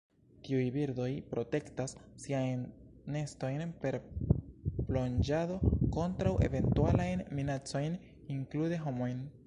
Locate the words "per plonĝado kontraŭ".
3.83-6.33